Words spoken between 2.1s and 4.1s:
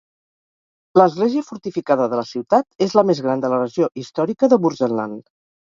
de la ciutat és la més gran de la regió